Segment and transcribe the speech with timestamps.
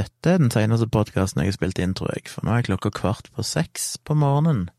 [0.00, 2.92] Dette er den seneste podkasten jeg har spilt inn, tror jeg, for nå er klokka
[2.94, 4.70] kvart på seks på morgenen.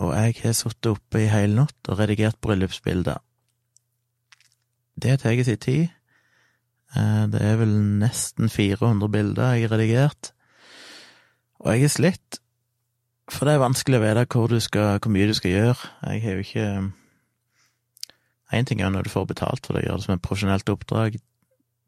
[0.00, 3.22] Og jeg har sittet oppe i hele natt og redigert bryllupsbilder.
[5.00, 5.88] Det tar sin tid.
[6.96, 7.72] Eh, det er vel
[8.02, 10.32] nesten 400 bilder jeg har redigert.
[11.60, 12.40] Og jeg er slitt,
[13.30, 15.92] for det er vanskelig å vite hvor, hvor mye du skal gjøre.
[16.10, 16.70] Jeg har jo ikke
[18.50, 21.20] Én ting er når du får betalt for det, gjør det som et profesjonelt oppdrag,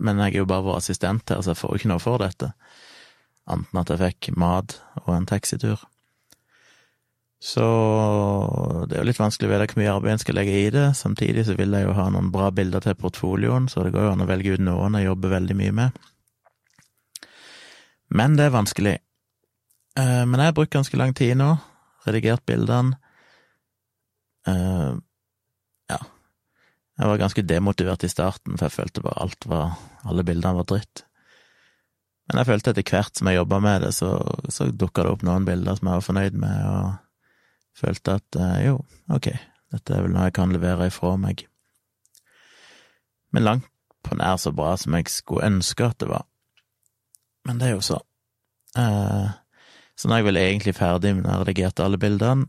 [0.00, 2.22] men jeg er jo bare vår assistent her, så jeg får jo ikke noe for
[2.22, 2.52] dette,
[3.50, 4.76] Anten at jeg fikk mat
[5.06, 5.80] og en taxitur.
[7.40, 7.64] Så
[8.86, 10.84] det er jo litt vanskelig å vite hvor mye arbeid en skal legge i det.
[10.94, 14.12] Samtidig så vil jeg jo ha noen bra bilder til portfolioen, så det går jo
[14.12, 16.00] an å velge ut noen jeg jobber veldig mye med.
[18.20, 18.96] Men det er vanskelig.
[19.98, 21.54] Eh, men jeg har brukt ganske lang tid nå,
[22.06, 23.00] redigert bildene.
[27.00, 30.66] Jeg var ganske demotivert i starten, for jeg følte bare alt var Alle bildene var
[30.68, 31.04] dritt.
[32.28, 34.10] Men jeg følte etter hvert som jeg jobba med det, så,
[34.52, 38.58] så dukka det opp noen bilder som jeg var fornøyd med, og følte at eh,
[38.68, 38.76] jo,
[39.12, 39.28] ok,
[39.74, 41.42] dette er vel noe jeg kan levere ifra meg.
[43.34, 43.68] Men langt
[44.06, 46.24] på nær så bra som jeg skulle ønske at det var.
[47.48, 47.98] Men det er jo så.
[48.78, 49.32] Eh,
[49.96, 52.48] så nå er jeg vel egentlig ferdig med å redigere alle bildene,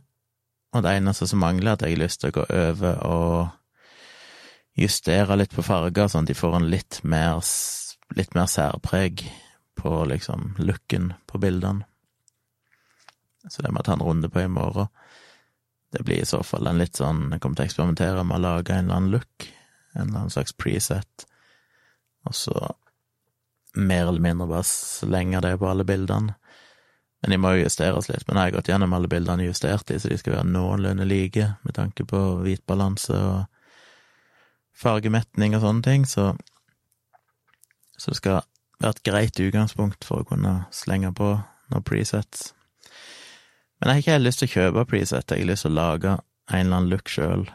[0.72, 3.58] og det eneste som mangler, er at jeg har lyst til å gå over og
[4.78, 7.42] justere litt på farger, sånn at de får en litt mer,
[8.16, 9.26] litt mer særpreg
[9.80, 11.88] på liksom looken på bildene.
[13.50, 14.92] Så det må jeg ta en runde på i morgen.
[15.92, 18.44] Det blir i så fall en litt sånn Jeg kommer til å eksperimentere med å
[18.46, 19.48] lage en eller annen look,
[19.96, 21.26] en eller annen slags preset,
[22.24, 22.54] og så
[23.76, 26.36] mer eller mindre bare slenge det på alle bildene.
[27.22, 28.24] Men de må jo justeres litt.
[28.28, 31.06] Men jeg har gått gjennom alle bildene og justert de, så de skal være noenlunde
[31.06, 33.46] like, med tanke på hvit balanse og
[34.78, 36.36] fargemetning og sånne ting, så
[38.02, 38.42] Så det skal
[38.82, 41.36] være et greit utgangspunkt for å kunne slenge på
[41.70, 42.54] noen presets.
[43.78, 45.78] Men jeg har ikke helt lyst til å kjøpe preset, jeg har lyst til å
[45.78, 46.16] lage
[46.50, 47.46] en eller annen look sjøl.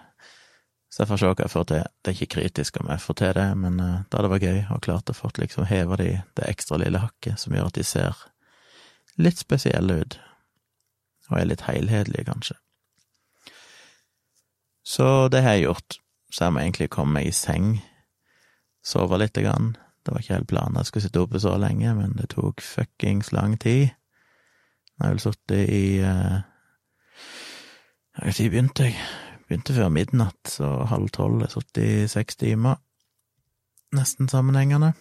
[0.91, 1.82] Så jeg får se hva jeg får til.
[2.00, 4.47] Det er ikke kritisk om jeg får til det, men uh, da hadde det vært
[4.47, 7.77] gøy å klart å få liksom heve de det ekstra lille hakket som gjør at
[7.77, 8.22] de ser
[9.21, 10.19] litt spesielle ut,
[11.28, 12.56] og er litt helhetlige, kanskje.
[14.87, 15.98] Så det har jeg gjort.
[16.31, 17.76] Så jeg må egentlig komme meg i seng,
[18.84, 19.75] sove lite grann.
[20.06, 23.32] Det var ikke helt planen jeg skulle sitte oppe så lenge, men det tok fuckings
[23.34, 23.88] lang tid.
[24.97, 26.38] Jeg har vel sittet i uh,
[28.16, 29.00] Når tid begynte jeg?
[29.47, 31.41] Begynte før midnatt, så halv tolv.
[31.42, 32.78] Jeg har sittet i seks timer.
[33.94, 34.94] Nesten sammenhengende.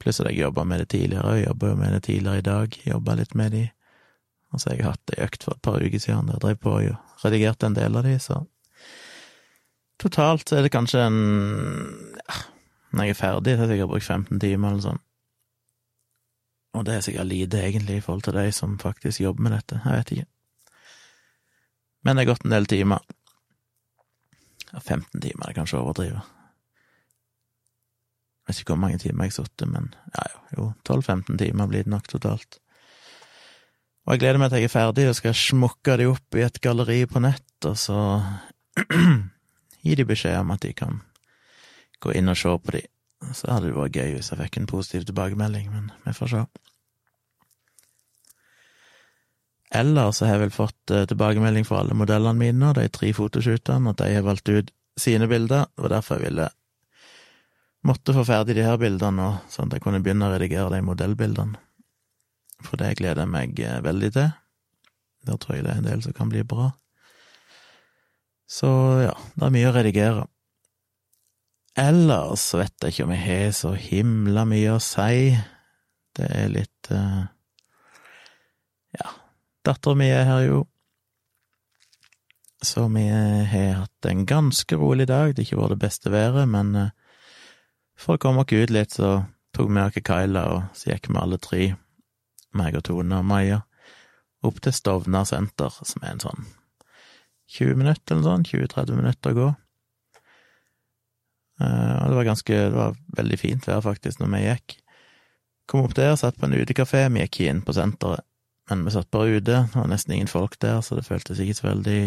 [0.00, 2.78] Pluss at jeg jobba med det tidligere, jeg jobba jo med det tidligere i dag,
[2.86, 3.64] jobba litt med de.
[4.52, 6.58] Og så har jeg hatt ei økt for et par uker siden der jeg drev
[6.62, 8.44] på og redigerte en del av de, så
[10.02, 11.18] totalt er det kanskje en
[12.18, 12.38] ja,
[12.94, 15.02] når jeg er ferdig, så har jeg sikkert brukt 15 timer eller sånn.
[16.74, 19.80] Og det er sikkert lite, egentlig, i forhold til de som faktisk jobber med dette.
[19.84, 20.30] Jeg vet ikke.
[22.04, 23.04] Men det er gått en del timer.
[24.74, 26.22] 15 timer er kanskje å overdrive.
[28.44, 30.24] Jeg vet ikke hvor mange timer jeg sittet, men ja,
[30.56, 32.58] jo, 12-15 timer blir det nok totalt.
[34.04, 36.60] Og jeg gleder meg til jeg er ferdig og skal smukke de opp i et
[36.60, 38.00] galleri på nett, og så
[39.84, 41.02] gi de beskjed om at de kan
[42.04, 42.84] gå inn og se på de.
[43.32, 46.44] Så hadde det vært gøy hvis jeg fikk en positiv tilbakemelding, men vi får se.
[49.74, 53.90] Eller så har jeg vel fått uh, tilbakemelding fra alle modellene mine, de tre fotoshootene,
[53.90, 55.66] at de har valgt ut sine bilder.
[55.74, 56.48] Det var derfor jeg ville
[57.84, 60.84] måtte få ferdig de her bildene nå, sånn at jeg kunne begynne å redigere de
[60.86, 61.58] modellbildene.
[62.64, 64.30] For det gleder jeg meg uh, veldig til.
[65.24, 66.70] Der tror jeg det er en del som kan bli bra.
[68.46, 68.68] Så
[69.04, 70.26] ja, det er mye å redigere.
[71.80, 75.32] Ellers vet jeg ikke om jeg har så himla mye å si.
[76.14, 77.24] Det er litt uh,
[78.94, 79.10] Ja,
[79.66, 80.60] dattera mi er her jo,
[82.64, 85.34] så vi har hatt en ganske rolig dag.
[85.34, 86.92] Det har ikke vært det beste været, men uh,
[87.98, 89.24] for å komme oss ut litt, så
[89.54, 91.64] tok vi oss Kyla, og så gikk vi alle tre,
[92.54, 93.64] meg og Tone og Maja,
[94.46, 96.46] opp til Stovner senter, som er en sånn
[97.50, 99.50] 20 minutter eller sånn, 20-30 minutter å gå.
[101.62, 104.76] Uh, og det var ganske Det var veldig fint vær, faktisk, når vi gikk.
[105.70, 108.26] Kom opp der, satt på en utekafé, vi gikk inn på senteret,
[108.68, 111.56] men vi satt bare ute, det var nesten ingen folk der, så det føltes ikke
[111.56, 112.00] så veldig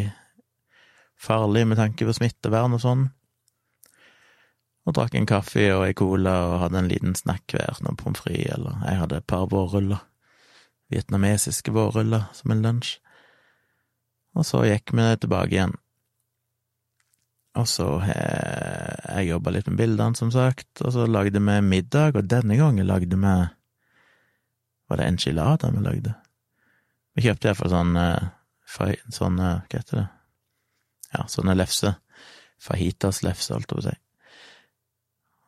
[1.17, 3.07] farlig med tanke på smittevern og sånn.
[4.87, 8.21] Og drakk en kaffe og ei cola og hadde en liten snack hver, noen pommes
[8.23, 10.05] frites, eller jeg hadde et par vårruller,
[10.93, 12.97] vietnamesiske vårruller, som en lunsj.
[14.37, 15.73] Og så gikk vi tilbake igjen
[17.57, 22.15] Og så har jeg jobba litt med bildene, som sagt, og så lagde vi middag,
[22.15, 23.35] og denne gangen lagde vi
[24.87, 26.13] Var det enchilada vi lagde?
[27.17, 30.07] Vi kjøpte iallfall sånn, eh, sånn Hva heter det?
[31.15, 31.97] Ja, sånne lefser.
[32.61, 33.93] Fajitas-lefse, på å si.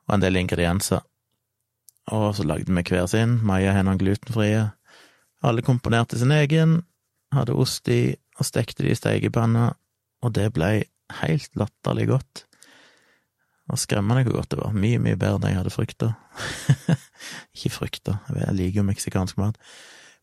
[0.08, 1.04] Og en del ingredienser.
[2.16, 3.38] Og så lagde vi hver sin.
[3.46, 4.72] Maja har noen glutenfrie.
[5.46, 6.80] Alle komponerte sin egen,
[7.36, 9.74] hadde ost i, og stekte de i stekepanna,
[10.24, 10.84] og det blei
[11.22, 12.46] helt latterlig godt.
[13.70, 14.74] Og skremmende hvor godt det var.
[14.74, 16.12] Mye, mye bedre enn jeg hadde frykta.
[17.56, 19.60] Ikke frykta, jeg liker jo meksikansk mat.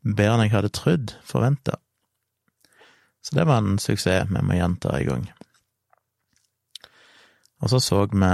[0.03, 1.79] Bedre enn jeg hadde trodd, forventa.
[3.23, 5.29] Så det var en suksess vi må gjenta en gang.
[7.63, 8.33] Og så så vi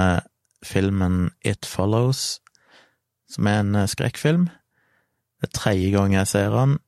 [0.66, 2.40] filmen It Follows,
[3.30, 4.48] som er en skrekkfilm.
[5.40, 6.78] Det er tredje gang jeg ser den.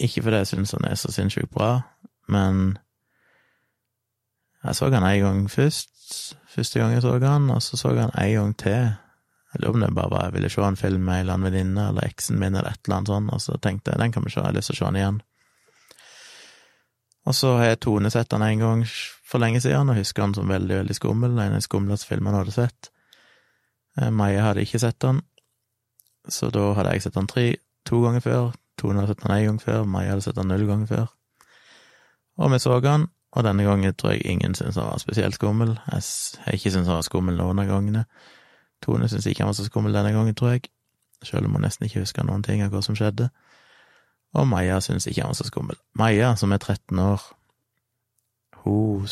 [0.00, 1.80] Ikke fordi jeg syns den er så sinnssykt bra,
[2.28, 2.78] men
[4.64, 5.90] jeg så han en gang først,
[6.48, 8.94] første gang jeg så han, og så så han en gang til.
[9.54, 11.36] Jeg lurer på om det bare var jeg ville se en film med ei eller
[11.36, 14.12] annen venninne eller eksen min eller et eller annet sånt, og så tenkte jeg den
[14.12, 15.20] kan vi se, jeg har lyst til å se den igjen.
[17.24, 18.82] Og så har jeg Tone sett den en gang
[19.24, 22.36] for lenge siden, og husker den som veldig, veldig skummel, en av de skumleste filmene
[22.36, 22.90] jeg hadde sett.
[24.00, 25.22] Eh, Maja hadde ikke sett den,
[26.28, 27.46] så da hadde jeg sett den tre,
[27.86, 30.66] to ganger før, Tone hadde sett den én gang før, Maja hadde sett den null
[30.68, 31.06] ganger før.
[32.36, 35.78] Og vi så han, og denne gangen tror jeg ingen syntes han var spesielt skummel.
[35.90, 36.02] Jeg
[36.44, 38.04] har ikke syntes han var skummel noen av gangene.
[38.82, 40.68] Tone syntes ikke han var så skummel denne gangen, tror jeg,
[41.22, 43.30] selv om hun nesten ikke husker noen ting av hva som skjedde.
[44.34, 45.78] Og Maja syntes ikke han var så skummel.
[45.98, 47.22] Maja, som er 13 år,
[48.64, 49.06] hun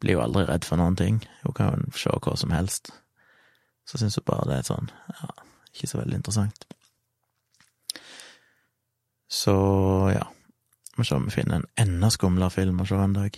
[0.00, 1.20] blir jo aldri redd for noen ting.
[1.44, 2.92] Hun kan jo se hva som helst.
[3.88, 5.30] Så syns hun bare det er sånn, ja,
[5.74, 6.66] ikke så veldig interessant.
[9.30, 9.54] Så
[10.10, 10.24] ja,
[10.98, 13.36] må se om vi finner en enda skumlere film å se en dag.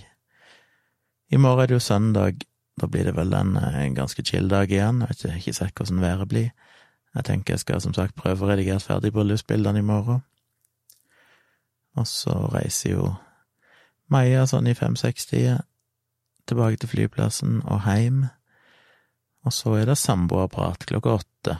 [1.32, 2.44] I morgen er det jo søndag.
[2.80, 5.02] Da blir det vel en, en eh, ganske chill dag igjen.
[5.08, 6.52] Jeg har ikke sett hvordan været blir.
[7.12, 10.22] Jeg tenker jeg skal som sagt prøve å redigere ferdig bryllupsbildene i morgen.
[12.00, 13.10] Og så reiser jo
[14.12, 15.62] Maja sånn i fem-seks-tida
[16.48, 18.26] tilbake til flyplassen og heim.
[19.46, 21.56] Og så er det samboerprat klokka åtte.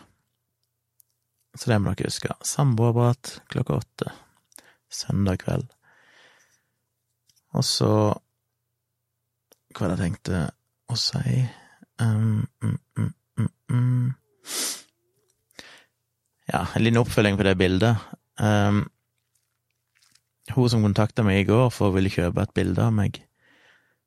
[1.56, 2.32] Så det må dere huske.
[2.44, 4.12] Samboerprat klokka åtte.
[4.92, 5.68] Søndag kveld.
[7.52, 7.90] Og så
[9.72, 10.40] Hva var det jeg tenkte
[10.93, 11.43] å si
[12.02, 14.08] um, mm, mm, mm, mm.
[16.52, 18.02] Ja, en liten oppfølging på det bildet.
[18.37, 18.82] Um,
[20.52, 23.22] hun som kontakta meg i går for å ville kjøpe et bilde av meg,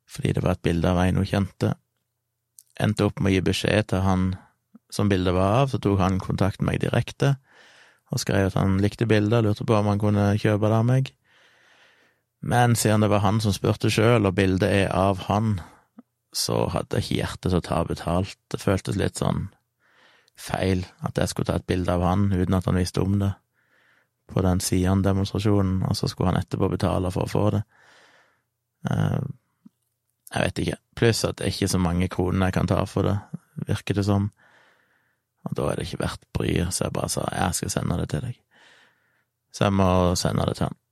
[0.05, 1.73] fordi det var et bilde av en hun kjente,
[2.77, 4.27] endte opp med å gi beskjed til han
[4.93, 7.35] som bildet var av, så tok han kontakt med meg direkte
[8.13, 11.09] og skrev at han likte bildet, lurte på om han kunne kjøpe det av meg.
[12.45, 15.55] Men siden det var han som spurte sjøl, og bildet er av han,
[16.35, 18.37] så hadde jeg ikke hjerte til å ta betalt.
[18.53, 19.47] Det føltes litt sånn
[20.37, 23.31] feil at jeg skulle ta et bilde av han uten at han visste om det,
[24.29, 27.63] på den Sian-demonstrasjonen, og så skulle han etterpå betale for å få det.
[28.91, 29.19] Eh,
[30.35, 30.79] jeg vet ikke.
[31.01, 33.17] Pluss at det er ikke så mange kroner jeg kan ta for det,
[33.73, 34.29] virker det som.
[35.49, 38.09] Og da er det ikke verdt bryet, så jeg bare sa jeg skal sende det
[38.13, 38.41] til deg.
[39.49, 39.89] Så jeg må
[40.19, 40.83] sende det til han.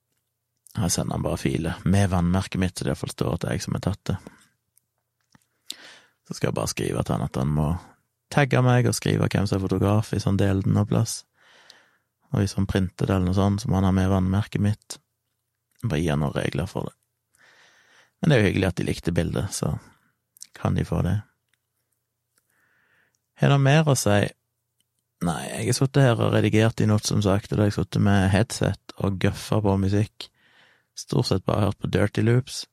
[0.74, 3.60] Jeg sender han bare filer med vannmerket mitt, så det iallfall står at det er
[3.60, 4.16] jeg som har tatt det.
[6.24, 7.68] Så skal jeg bare skrive til han at han må
[8.34, 11.22] tagge meg og skrive hvem som er fotograf, hvis han deler den noe plass.
[12.34, 14.98] Og hvis han printer det eller noe sånt, så må han ha med vannmerket mitt.
[15.84, 16.96] Bare gi han noen regler for det.
[18.20, 19.76] Men det er jo hyggelig at de likte bildet, så
[20.58, 21.20] kan de få det.
[23.44, 24.22] Har det mer å si?
[25.24, 27.78] Nei, jeg har sittet her og redigert i noe, som sagt, og da har jeg
[27.78, 30.33] sittet med headset og gøffa på musikk
[30.96, 32.64] stort sett bare hørt på Dirty Loops.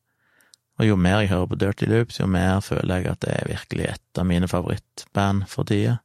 [0.81, 3.51] Og jo mer jeg hører på Dirty Loops, jo mer føler jeg at det er
[3.51, 5.99] virkelig et av mine favorittband for tida.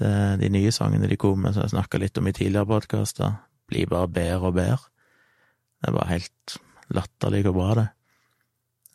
[0.00, 3.34] de nye sangene de kom med, som jeg snakka litt om i tidligere podkaster,
[3.68, 4.88] blir bare bedre og bedre.
[5.80, 6.56] Det er bare helt
[6.94, 7.88] latterlig og bra det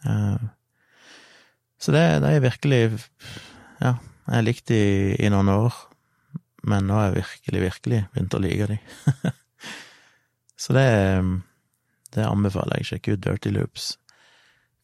[0.06, 0.46] uh,
[1.77, 2.82] Så det, det, er virkelig
[3.82, 3.94] Ja,
[4.27, 4.80] jeg har likt de
[5.20, 5.75] i noen år,
[6.68, 8.77] men nå har jeg virkelig, virkelig begynt å like de.
[10.63, 11.30] så det er
[12.18, 12.90] det anbefaler jeg.
[12.92, 13.94] Sjekk ut Dirty Loops.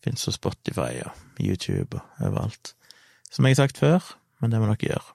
[0.04, 2.74] Fins på Spotify og YouTube og overalt.
[3.34, 5.14] Som jeg har sagt før, men det må dere gjøre.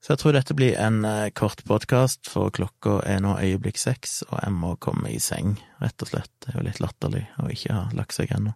[0.00, 4.22] Så jeg tror dette blir en eh, kort podkast, for klokka er nå øyeblikk seks,
[4.30, 6.32] og jeg må komme i seng, rett og slett.
[6.40, 8.54] Det er jo litt latterlig å ikke ha lagt seg ennå.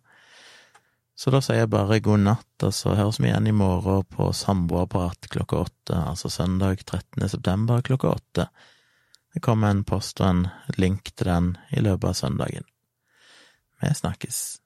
[1.14, 4.30] Så da sier jeg bare god natt, og så høres vi igjen i morgen på
[4.34, 7.28] samboerapparat klokka åtte, altså søndag 13.
[7.28, 8.48] september klokka åtte.
[9.34, 10.44] Det kommer en post og en
[10.78, 12.66] link til den i løpet av søndagen.
[13.82, 14.60] Vi snakkes.